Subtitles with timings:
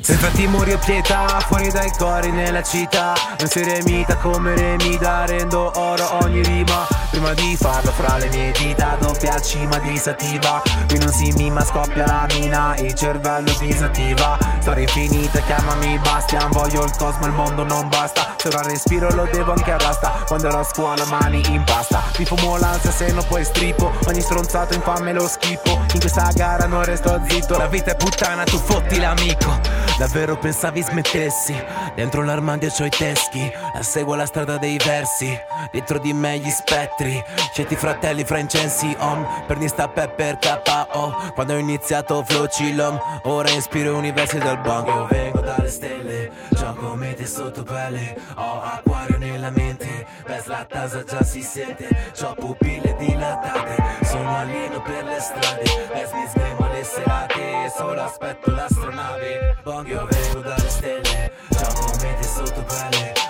[0.00, 3.12] Se fatti muri e pietà, fuori dai cori nella città.
[3.38, 6.91] Non si remita come remida, rendo oro ogni rima.
[7.22, 7.92] Prima di farlo.
[7.92, 10.60] Fra le mie dita, doppia cima disattiva.
[10.88, 14.36] Qui non si mima, scoppia la mina, il cervello disattiva.
[14.58, 18.34] Storia infinita, chiamami Bastian, voglio il cosmo, il mondo non basta.
[18.38, 22.02] Se ora respiro lo devo anche a rasta, quando ero a scuola mani in pasta.
[22.18, 25.78] Mi fumo l'ansia se non poi strippo, ogni stronzato infame lo schippo.
[25.92, 29.60] In questa gara non resto zitto, la vita è puttana, tu fotti l'amico.
[29.96, 31.54] Davvero pensavi smettessi?
[31.94, 33.52] Dentro l'armadio c'ho i teschi.
[33.74, 35.38] La seguo la strada dei versi.
[35.70, 37.11] Dietro di me gli spettri
[37.52, 43.96] Scetti fratelli francensi om Per sta pepper KO Quando ho iniziato flow chillom Ora ispiro
[43.96, 44.90] universi dal banco.
[44.90, 48.16] Io vengo dalle stelle Gioco mete sotto pelle.
[48.36, 51.88] Ho acquario nella mente Per la tasa già si sente
[52.18, 55.62] C'ho pupille dilatate Sono alieno per le strade.
[55.64, 59.56] E mi sgremo le serate Solo aspetto l'astronave.
[59.62, 63.21] Bong io vengo dalle stelle Gioco mete sotto pelle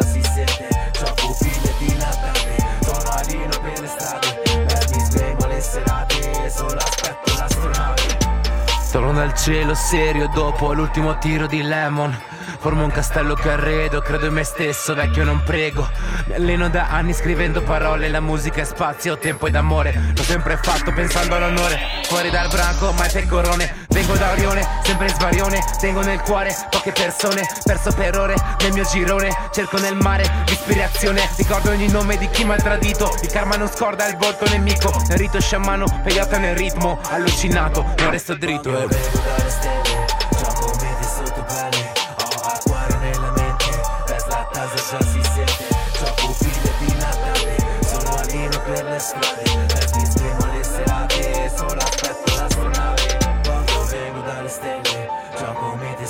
[0.00, 6.50] si sente C'ho pupille dilatate Sono alieno per le strade E mi sgremo le serate
[6.50, 8.02] Solo aspetto l'astronave
[8.90, 12.30] Torno dal cielo serio dopo l'ultimo tiro di Lemon
[12.62, 15.90] Formo un castello che arredo, credo in me stesso, vecchio non prego.
[16.26, 20.12] Mi alleno da anni scrivendo parole, la musica è spazio, tempo ed amore.
[20.14, 23.86] L'ho sempre fatto pensando all'onore, fuori dal branco, mai pecorone.
[23.92, 28.72] Vengo da Orione, sempre in svarione, tengo nel cuore poche persone, perso per ore nel
[28.72, 33.30] mio girone, cerco nel mare l'ispirazione, ricordo ogni nome di chi mi ha tradito, il
[33.30, 38.34] karma non scorda il volto nemico, nel rito sciamano, pegata nel ritmo, allucinato, non resto
[38.34, 38.88] dritto.
[39.46, 40.06] Stelle,
[40.38, 41.92] gioco mete sotto pelle,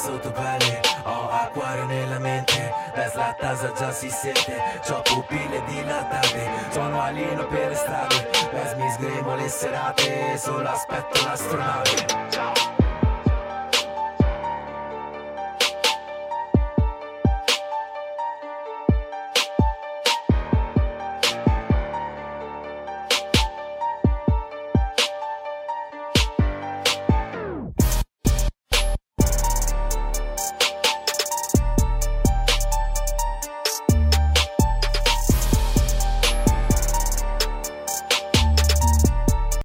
[0.00, 6.50] sotto pelle, ho acquario nella mente, per la casa già si sente, c'ho pupille dilatate,
[6.70, 12.79] sono alieno per le strade, per mi sgremo le serate, solo aspetto l'astronave.